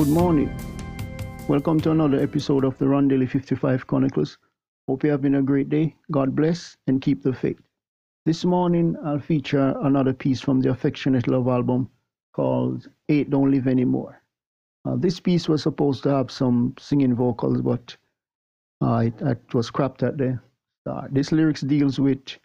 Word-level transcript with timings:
Good 0.00 0.08
morning. 0.08 0.50
Welcome 1.46 1.78
to 1.80 1.90
another 1.90 2.18
episode 2.22 2.64
of 2.64 2.78
the 2.78 2.86
Rondelli 2.86 3.28
55 3.28 3.86
Chronicles. 3.86 4.38
Hope 4.88 5.04
you're 5.04 5.12
having 5.12 5.34
a 5.34 5.42
great 5.42 5.68
day. 5.68 5.94
God 6.10 6.34
bless 6.34 6.74
and 6.86 7.02
keep 7.02 7.22
the 7.22 7.34
faith. 7.34 7.60
This 8.24 8.42
morning, 8.46 8.96
I'll 9.04 9.18
feature 9.18 9.76
another 9.82 10.14
piece 10.14 10.40
from 10.40 10.62
the 10.62 10.70
Affectionate 10.70 11.28
Love 11.28 11.48
album 11.48 11.90
called 12.32 12.88
Hate 13.08 13.28
Don't 13.28 13.50
Live 13.50 13.68
Anymore. 13.68 14.22
Uh, 14.86 14.96
this 14.96 15.20
piece 15.20 15.50
was 15.50 15.64
supposed 15.64 16.02
to 16.04 16.08
have 16.08 16.30
some 16.30 16.72
singing 16.78 17.14
vocals, 17.14 17.60
but 17.60 17.94
uh, 18.82 19.00
it, 19.04 19.20
it 19.20 19.52
was 19.52 19.66
scrapped 19.66 20.02
at 20.02 20.16
the 20.16 20.40
start. 20.80 21.12
This 21.12 21.30
lyrics 21.30 21.60
deals 21.60 22.00
with 22.00 22.38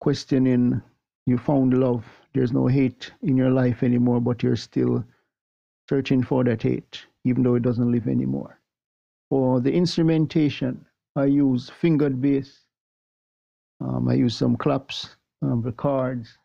questioning 0.00 0.80
you 1.26 1.38
found 1.38 1.76
love. 1.76 2.04
There's 2.34 2.52
no 2.52 2.68
hate 2.68 3.10
in 3.22 3.36
your 3.36 3.50
life 3.50 3.82
anymore, 3.82 4.20
but 4.20 4.44
you're 4.44 4.54
still 4.54 5.04
searching 5.88 6.22
for 6.22 6.44
that 6.44 6.62
hate, 6.62 7.06
even 7.24 7.42
though 7.42 7.54
it 7.54 7.62
doesn't 7.62 7.90
live 7.90 8.08
anymore. 8.08 8.58
For 9.30 9.60
the 9.60 9.72
instrumentation, 9.72 10.84
I 11.16 11.26
use 11.26 11.70
fingered 11.70 12.20
bass. 12.20 12.60
Um, 13.80 14.08
I 14.08 14.14
use 14.14 14.36
some 14.36 14.56
claps, 14.56 15.16
um, 15.42 15.62
the 15.62 15.72
cards. 15.72 16.38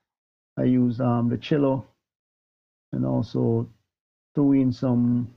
I 0.58 0.64
use 0.64 1.00
um, 1.00 1.30
the 1.30 1.38
cello, 1.38 1.86
and 2.92 3.06
also 3.06 3.70
threw 4.36 4.54
in 4.54 4.72
some 4.72 5.34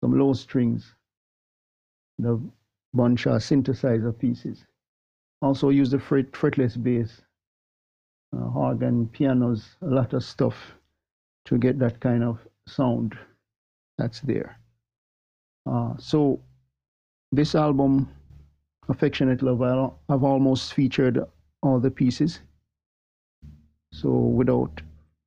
some 0.00 0.18
low 0.18 0.32
strings, 0.32 0.94
the 2.18 2.40
bunch 2.94 3.26
of 3.26 3.42
synthesizer 3.42 4.16
pieces. 4.16 4.64
Also 5.42 5.68
use 5.68 5.90
the 5.90 5.98
fret, 5.98 6.32
fretless 6.32 6.80
bass, 6.82 7.20
uh, 8.36 8.50
organ, 8.54 9.08
pianos, 9.08 9.76
a 9.82 9.86
lot 9.86 10.12
of 10.12 10.24
stuff 10.24 10.74
to 11.46 11.58
get 11.58 11.78
that 11.78 12.00
kind 12.00 12.22
of 12.24 12.38
sound 12.68 13.16
that's 13.96 14.20
there. 14.20 14.58
Uh, 15.70 15.94
so 15.98 16.40
this 17.32 17.54
album, 17.54 18.08
Affectionate 18.88 19.42
Love, 19.42 19.92
I've 20.08 20.24
almost 20.24 20.74
featured 20.74 21.20
all 21.62 21.80
the 21.80 21.90
pieces. 21.90 22.40
So 23.92 24.10
without 24.10 24.80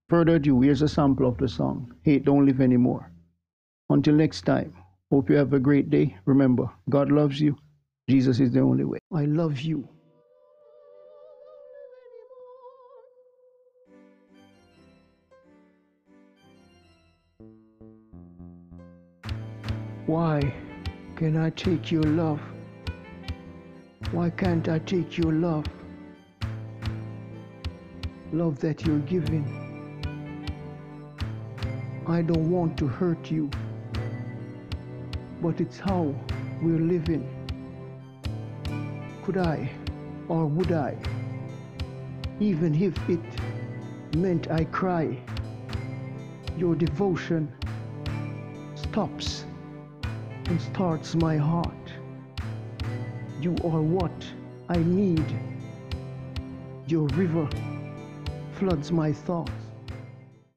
further 0.09 0.35
ado, 0.35 0.61
here's 0.61 0.81
a 0.81 0.87
sample 0.87 1.27
of 1.27 1.37
the 1.37 1.47
song, 1.47 1.93
Hate 2.03 2.25
Don't 2.25 2.45
Live 2.45 2.61
Anymore. 2.61 3.11
Until 3.89 4.15
next 4.15 4.43
time, 4.43 4.73
hope 5.11 5.29
you 5.29 5.35
have 5.35 5.53
a 5.53 5.59
great 5.59 5.89
day. 5.89 6.17
Remember, 6.25 6.69
God 6.89 7.11
loves 7.11 7.41
you. 7.41 7.57
Jesus 8.09 8.39
is 8.39 8.51
the 8.51 8.61
only 8.61 8.85
way. 8.85 8.99
I 9.13 9.25
love 9.25 9.59
you. 9.59 9.87
Why 20.07 20.53
can 21.15 21.37
I 21.37 21.51
take 21.51 21.91
your 21.91 22.03
love? 22.03 22.41
Why 24.11 24.29
can't 24.29 24.67
I 24.67 24.79
take 24.79 25.17
your 25.17 25.31
love? 25.31 25.65
Love 28.33 28.59
that 28.59 28.85
you're 28.85 28.99
giving. 28.99 29.45
I 32.07 32.21
don't 32.21 32.51
want 32.51 32.77
to 32.79 32.87
hurt 32.87 33.31
you, 33.31 33.49
but 35.41 35.61
it's 35.61 35.79
how 35.79 36.13
we're 36.61 36.79
living. 36.79 37.23
Could 39.23 39.37
I, 39.37 39.71
or 40.27 40.45
would 40.45 40.71
I, 40.71 40.97
even 42.39 42.75
if 42.75 42.97
it 43.07 43.21
meant 44.17 44.51
I 44.51 44.65
cry, 44.65 45.17
your 46.57 46.75
devotion 46.75 47.51
stops 48.75 49.45
and 50.45 50.61
starts 50.61 51.15
my 51.15 51.37
heart. 51.37 51.93
You 53.39 53.55
are 53.63 53.81
what 53.81 54.25
I 54.69 54.77
need. 54.77 55.25
Your 56.87 57.07
river 57.07 57.47
floods 58.53 58.91
my 58.91 59.13
thoughts. 59.13 59.70